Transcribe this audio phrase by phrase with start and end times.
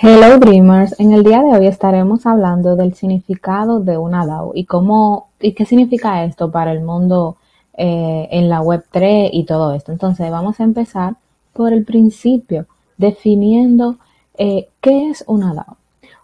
[0.00, 4.64] Hello Dreamers, en el día de hoy estaremos hablando del significado de una DAO y
[4.64, 7.36] cómo y qué significa esto para el mundo
[7.76, 9.90] eh, en la web 3 y todo esto.
[9.90, 11.16] Entonces vamos a empezar
[11.52, 12.66] por el principio,
[12.96, 13.96] definiendo
[14.34, 15.76] eh, qué es una DAO.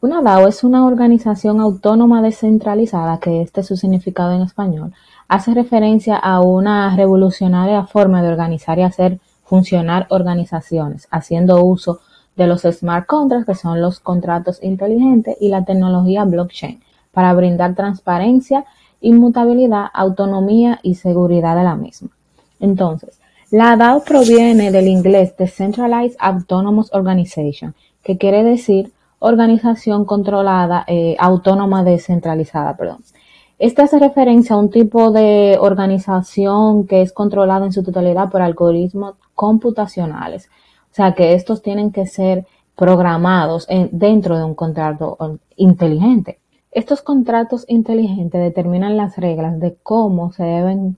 [0.00, 4.94] Una DAO es una organización autónoma descentralizada, que este es su significado en español,
[5.28, 12.00] hace referencia a una revolucionaria forma de organizar y hacer funcionar organizaciones, haciendo uso
[12.40, 16.80] de los smart contracts, que son los contratos inteligentes, y la tecnología blockchain,
[17.12, 18.64] para brindar transparencia,
[19.02, 22.08] inmutabilidad, autonomía y seguridad de la misma.
[22.58, 23.20] Entonces,
[23.50, 31.84] la DAO proviene del inglés Decentralized Autonomous Organization, que quiere decir organización controlada, eh, autónoma
[31.84, 33.00] descentralizada, perdón.
[33.58, 38.40] Esta hace referencia a un tipo de organización que es controlada en su totalidad por
[38.40, 40.48] algoritmos computacionales,
[40.90, 46.40] o sea que estos tienen que ser programados dentro de un contrato inteligente.
[46.72, 50.96] Estos contratos inteligentes determinan las reglas de cómo se deben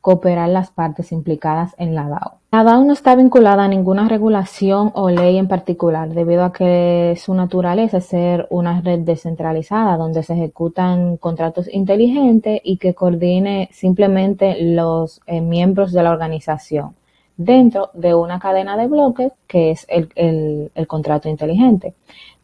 [0.00, 2.34] cooperar las partes implicadas en la DAO.
[2.52, 7.18] La DAO no está vinculada a ninguna regulación o ley en particular, debido a que
[7.18, 13.70] su naturaleza es ser una red descentralizada donde se ejecutan contratos inteligentes y que coordine
[13.72, 16.94] simplemente los eh, miembros de la organización
[17.36, 21.94] dentro de una cadena de bloques que es el, contrato inteligente.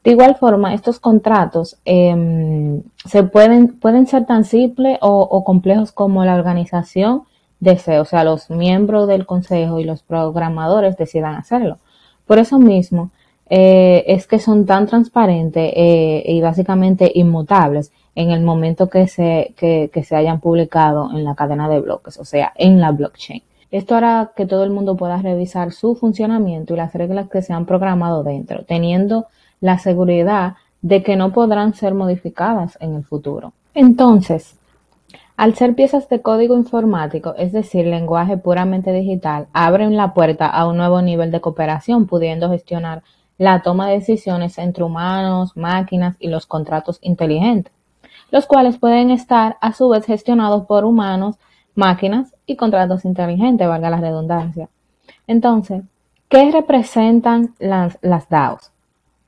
[0.02, 6.24] De igual forma, estos contratos em, se pueden, pueden ser tan simples o, complejos como
[6.24, 7.24] la organización
[7.60, 11.78] desee, o sea, los miembros del consejo y los programadores decidan hacerlo.
[12.26, 13.10] Por eso mismo,
[13.50, 19.54] eh, es que son tan transparentes eh, y básicamente inmutables en el momento que se,
[19.56, 23.42] que se hayan publicado en la cadena de bloques, o sea, en la blockchain.
[23.70, 27.52] Esto hará que todo el mundo pueda revisar su funcionamiento y las reglas que se
[27.52, 29.26] han programado dentro, teniendo
[29.60, 33.52] la seguridad de que no podrán ser modificadas en el futuro.
[33.74, 34.58] Entonces,
[35.36, 40.66] al ser piezas de código informático, es decir, lenguaje puramente digital, abren la puerta a
[40.66, 43.02] un nuevo nivel de cooperación, pudiendo gestionar
[43.38, 47.72] la toma de decisiones entre humanos, máquinas y los contratos inteligentes,
[48.30, 51.36] los cuales pueden estar a su vez gestionados por humanos,
[51.74, 54.68] máquinas y contratos inteligentes, valga la redundancia.
[55.26, 55.84] Entonces,
[56.28, 58.72] ¿qué representan las, DAOs?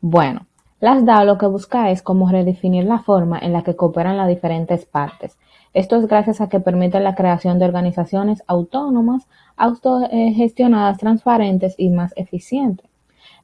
[0.01, 0.47] Bueno,
[0.81, 4.29] las DAO lo que busca es como redefinir la forma en la que cooperan las
[4.29, 5.39] diferentes partes.
[5.73, 12.13] Esto es gracias a que permiten la creación de organizaciones autónomas, autogestionadas, transparentes y más
[12.17, 12.91] eficientes.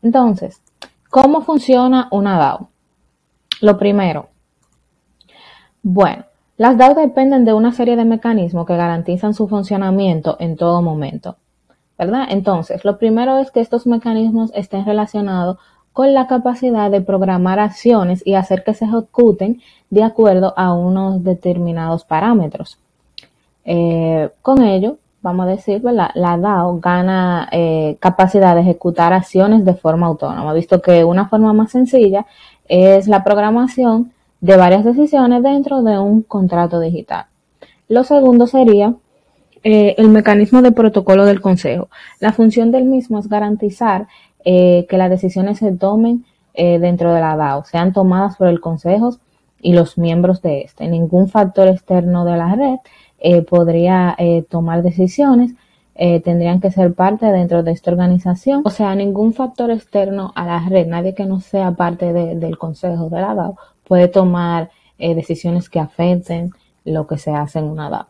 [0.02, 0.60] Entonces,
[1.08, 2.68] ¿cómo funciona una DAO?
[3.60, 4.28] Lo primero,
[5.82, 6.24] bueno,
[6.58, 11.36] las DAO dependen de una serie de mecanismos que garantizan su funcionamiento en todo momento.
[11.96, 12.26] ¿Verdad?
[12.30, 15.58] Entonces, lo primero es que estos mecanismos estén relacionados
[15.92, 19.60] con la capacidad de programar acciones y hacer que se ejecuten
[19.91, 22.78] de acuerdo a unos determinados parámetros.
[23.64, 29.75] Eh, con ello, vamos a decir, la DAO gana eh, capacidad de ejecutar acciones de
[29.75, 32.26] forma autónoma, visto que una forma más sencilla
[32.69, 37.26] es la programación de varias decisiones dentro de un contrato digital.
[37.88, 38.94] Lo segundo sería
[39.65, 41.88] eh, el mecanismo de protocolo del Consejo.
[42.21, 44.06] La función del mismo es garantizar
[44.44, 48.60] eh, que las decisiones se tomen eh, dentro de la DAO, sean tomadas por el
[48.60, 49.16] Consejo
[49.60, 50.87] y los miembros de este.
[50.87, 52.78] Ningún factor externo de la red
[53.49, 54.16] podría
[54.49, 55.53] tomar decisiones,
[55.97, 58.62] tendrían que ser parte dentro de esta organización.
[58.65, 63.09] O sea, ningún factor externo a la red, nadie que no sea parte del Consejo
[63.10, 63.56] de la DAO,
[63.88, 66.53] puede tomar eh, decisiones que afecten
[66.84, 68.06] lo que se hace en una DAO.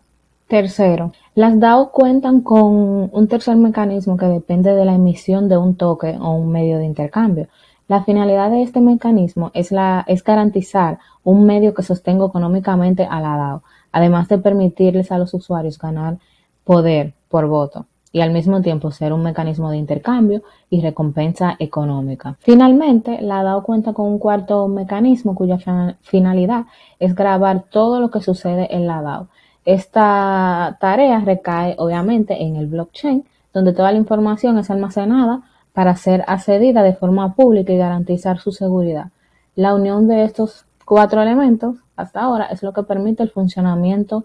[0.49, 5.77] Tercero, las DAO cuentan con un tercer mecanismo que depende de la emisión de un
[5.77, 7.49] token o un medio de intercambio.
[7.87, 13.21] La finalidad de este mecanismo es, la, es garantizar un medio que sostenga económicamente a
[13.21, 13.63] la DAO,
[13.93, 16.19] además de permitirles a los usuarios ganar
[16.65, 22.37] poder por voto y al mismo tiempo ser un mecanismo de intercambio y recompensa económica.
[22.41, 25.59] Finalmente, la DAO cuenta con un cuarto mecanismo cuya
[26.03, 26.67] finalidad
[26.99, 29.29] es grabar todo lo que sucede en la DAO.
[29.65, 35.43] Esta tarea recae obviamente en el blockchain, donde toda la información es almacenada
[35.75, 39.09] para ser accedida de forma pública y garantizar su seguridad.
[39.55, 44.25] La unión de estos cuatro elementos hasta ahora es lo que permite el funcionamiento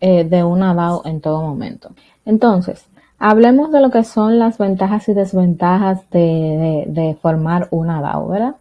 [0.00, 1.90] eh, de una DAO en todo momento.
[2.24, 2.86] Entonces,
[3.26, 8.56] Hablemos de lo que son las ventajas y desventajas de, formar una DAO, ¿verdad?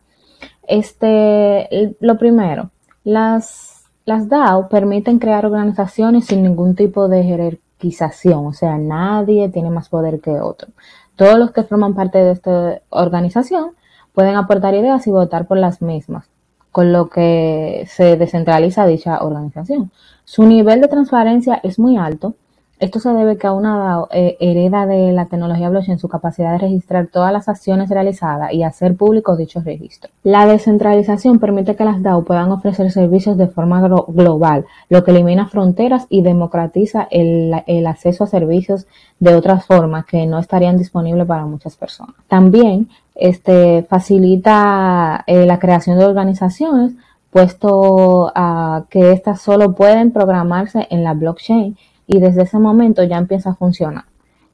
[0.65, 2.69] Este, lo primero,
[3.03, 9.69] las, las DAO permiten crear organizaciones sin ningún tipo de jerarquización, o sea, nadie tiene
[9.69, 10.69] más poder que otro.
[11.17, 13.71] Todos los que forman parte de esta organización
[14.13, 16.29] pueden aportar ideas y votar por las mismas,
[16.71, 19.91] con lo que se descentraliza dicha organización.
[20.23, 22.35] Su nivel de transparencia es muy alto
[22.79, 26.57] esto se debe que una DAO eh, hereda de la tecnología blockchain su capacidad de
[26.57, 30.11] registrar todas las acciones realizadas y hacer públicos dichos registros.
[30.23, 35.47] La descentralización permite que las DAO puedan ofrecer servicios de forma global, lo que elimina
[35.47, 37.53] fronteras y democratiza el,
[37.87, 38.85] acceso a servicios
[39.19, 42.15] de otras formas que no estarían disponibles para muchas personas.
[42.27, 46.93] También este, facilita eh, la creación de organizaciones,
[47.29, 53.17] puesto a que éstas solo pueden programarse en la blockchain y desde ese momento ya
[53.17, 54.05] empieza a funcionar.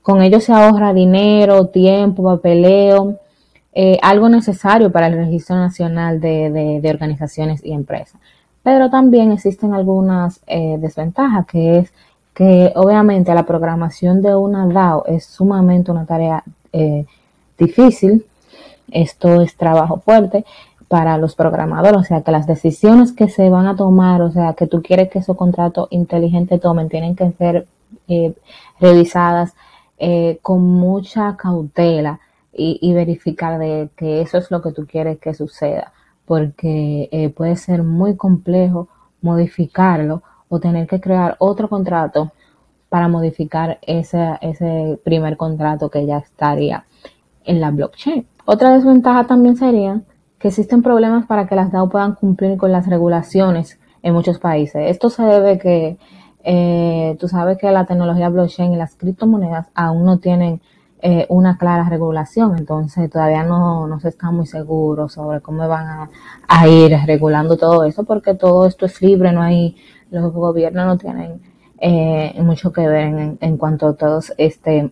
[0.01, 3.19] Con ello se ahorra dinero, tiempo, papeleo,
[3.73, 8.19] eh, algo necesario para el registro nacional de, organizaciones y empresas.
[8.63, 11.93] Pero también existen algunas eh, desventajas, que es
[12.33, 17.05] que obviamente la programación de una DAO es sumamente una tarea eh,
[17.57, 18.25] difícil.
[18.91, 20.45] Esto es trabajo fuerte
[20.89, 24.53] para los programadores, o sea, que las decisiones que se van a tomar, o sea,
[24.53, 27.67] que tú quieres que esos contratos inteligentes tomen, tienen que ser
[28.07, 28.33] eh,
[28.79, 29.53] revisadas
[29.99, 32.19] eh, con mucha cautela
[32.51, 35.93] y, verificar de que eso es lo que tú quieres que suceda,
[36.25, 38.89] porque eh, puede ser muy complejo
[39.21, 42.31] modificarlo o tener que crear otro contrato
[42.89, 46.85] para modificar ese, ese primer contrato que ya estaría
[47.45, 48.25] en la blockchain.
[48.51, 50.01] Otra desventaja también sería
[50.39, 54.89] que existen problemas para que las DAO puedan cumplir con las regulaciones en muchos países.
[54.89, 55.99] Esto se debe que
[56.43, 60.61] eh, tú sabes que la tecnología blockchain y las criptomonedas aún no tienen
[61.03, 66.09] eh, una clara regulación, entonces todavía no, no, se está muy seguro sobre cómo van
[66.47, 69.75] a, ir regulando todo eso, porque todo esto es libre, no hay,
[70.09, 71.39] los gobiernos no tienen
[71.79, 74.89] eh, mucho que ver en, cuanto a todos este,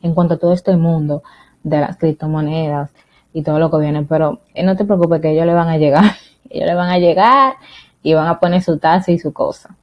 [0.00, 1.22] en cuanto a todo este mundo
[1.68, 2.90] de las criptomonedas
[3.32, 5.78] y todo lo que viene, pero eh, no te preocupes que ellos le van a
[5.78, 6.04] llegar,
[6.50, 7.54] ellos le van a llegar
[8.02, 9.76] y van a poner su tasa y su cosa.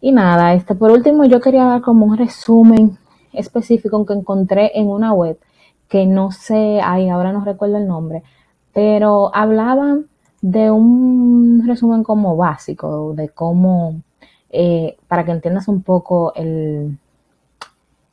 [0.00, 2.98] Y nada, este por último yo quería dar como un resumen
[3.32, 5.38] específico que encontré en una web
[5.88, 8.22] que no sé, ay, ahora no recuerdo el nombre,
[8.72, 10.06] pero hablaban
[10.40, 14.02] de un resumen como básico de cómo,
[14.50, 16.98] eh, para que entiendas un poco el,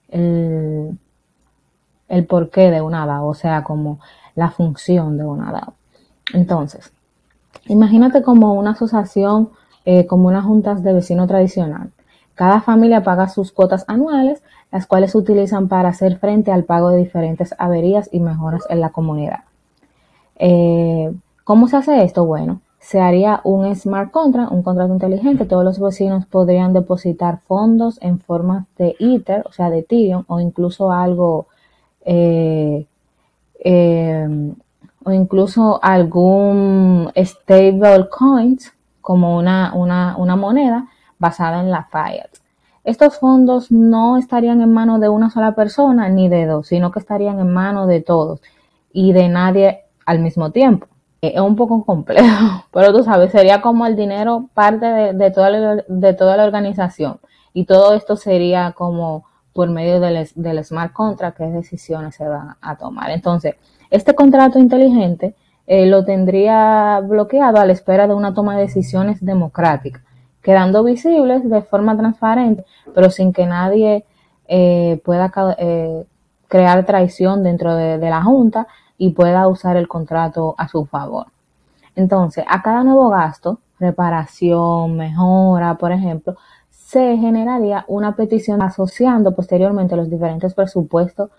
[0.10, 0.55] el,
[2.08, 4.00] el porqué de una DAO, o sea, como
[4.36, 5.74] la función de una DAO.
[6.34, 6.92] Entonces,
[7.68, 9.50] imagínate como una asociación,
[9.86, 11.92] eh, como unas juntas de vecino tradicional.
[12.36, 16.90] Cada familia paga sus cuotas anuales, las cuales se utilizan para hacer frente al pago
[16.90, 19.46] de diferentes averías y mejoras en la comunidad.
[20.38, 21.14] Eh,
[21.46, 22.26] ¿Cómo se hace esto?
[22.26, 25.46] Bueno, se haría un smart contract, un contrato inteligente.
[25.46, 30.40] Todos los vecinos podrían depositar fondos en forma de Ether, o sea, de Ethereum, o
[30.40, 31.48] incluso algo
[32.06, 32.86] eh,
[33.60, 34.28] eh,
[35.04, 40.88] o incluso algún stable coins como una, una, moneda
[41.20, 42.30] basada en la fiat.
[42.84, 47.00] Estos fondos no estarían en manos de una sola persona ni de dos, sino que
[47.00, 48.42] estarían en manos de todos
[48.94, 50.88] y de nadie al mismo tiempo.
[51.22, 55.84] Es un poco complejo, pero tú sabes, sería como el dinero parte de, toda, la,
[55.88, 57.20] de toda la organización
[57.54, 59.26] y todo esto sería como
[59.56, 63.10] por medio del, smart contract qué decisiones se van a tomar.
[63.12, 63.56] Entonces,
[63.90, 65.34] este contrato inteligente
[65.66, 70.04] eh, lo tendría bloqueado a la espera de una toma de decisiones democrática,
[70.42, 74.04] quedando visibles de forma transparente, pero sin que nadie
[74.50, 76.06] eh, pueda eh,
[76.50, 81.28] crear traición dentro de, de la Junta y pueda usar el contrato a su favor.
[81.96, 86.36] Entonces, a cada nuevo gasto, reparación, mejora, por ejemplo,
[86.86, 91.32] se generaría una petición asociando posteriormente los diferentes presupuestos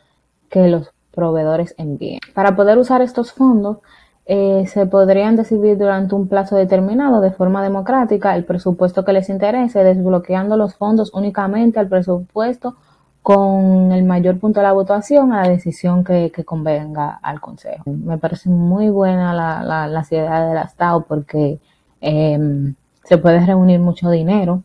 [0.51, 2.19] que los proveedores envíen.
[2.35, 3.79] Para poder usar estos fondos,
[4.27, 9.29] eh, se podrían decidir durante un plazo determinado de forma democrática el presupuesto que les
[9.29, 12.75] interese, desbloqueando los fondos únicamente al presupuesto
[13.23, 17.85] con el mayor punto de la votación a la decisión que, convenga al Consejo.
[17.87, 21.61] Me parece muy buena la, la, la ciudad del Estado porque
[22.01, 22.75] em,
[23.05, 24.65] se puede reunir mucho dinero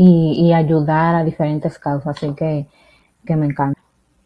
[0.00, 2.66] y, ayudar a diferentes causas, así que,
[3.26, 3.80] que me encanta.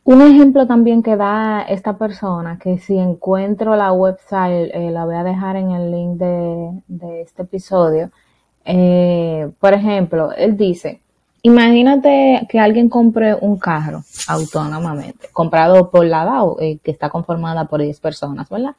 [0.04, 5.14] Un ejemplo también que da esta persona, que si encuentro la website, eh, la voy
[5.14, 8.10] a dejar en el link de, este episodio.
[8.64, 11.00] Eh, por ejemplo, él dice,
[11.42, 17.64] imagínate que alguien compre un carro autónomamente, comprado por la DAO, eh, que está conformada
[17.66, 18.76] por 10 personas, ¿verdad?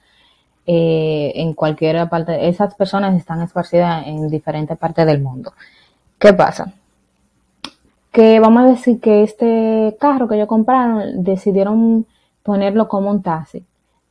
[0.65, 5.51] en cualquier parte, esas personas están esparcidas en diferentes partes del mundo.
[6.17, 6.73] ¿Qué pasa?
[8.13, 12.05] Que vamos a decir que este carro que ellos compraron decidieron
[12.43, 13.65] ponerlo como un taxi.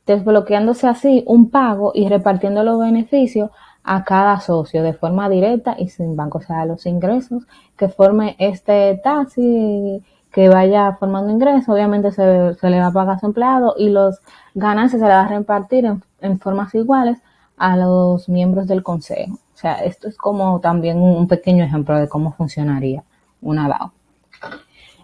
[0.05, 3.51] desbloqueándose así un pago y repartiendo los beneficios
[3.83, 7.43] a cada socio de forma directa y sin banco, o sea, los ingresos
[7.77, 12.23] que forme este taxi que vaya formando ingresos, obviamente se,
[12.69, 14.19] le va a pagar a su empleado y los
[14.55, 15.85] ganancias se le va a repartir
[16.21, 17.19] en, formas iguales
[17.57, 19.35] a los miembros del consejo.
[19.35, 23.03] O sea, esto es como también un pequeño ejemplo de cómo funcionaría
[23.43, 23.91] una DAO.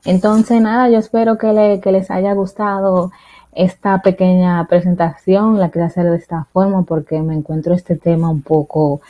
[0.05, 3.11] Entonces, nada, yo espero que, que les haya gustado
[3.51, 8.41] esta pequeña presentación, la quería hacer de esta forma porque me encuentro este tema un
[8.41, 9.01] poco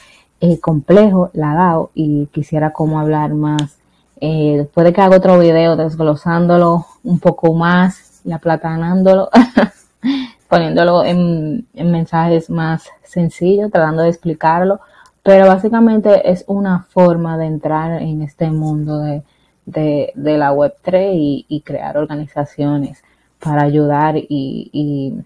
[0.41, 3.77] eh, complejo, la DAO, y quisiera como hablar más.
[4.21, 9.29] Eh, después de que haga otro video desglosándolo un poco más y aplatanándolo,
[10.49, 14.79] poniéndolo en, mensajes más sencillos, tratando de explicarlo,
[15.29, 19.23] pero básicamente es una forma de entrar en este mundo de,
[20.15, 23.03] la Web3 y crear organizaciones
[23.39, 25.21] para ayudar y,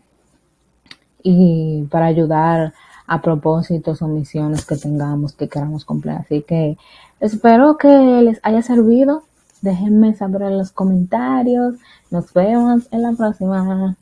[1.24, 2.74] y, para ayudar
[3.08, 6.16] a propósitos o misiones que tengamos, que queramos cumplir.
[6.16, 6.78] Así que
[7.22, 9.24] espero que les haya servido.
[9.62, 11.76] Déjenme saber en los comentarios.
[12.12, 13.96] Nos vemos en la próxima.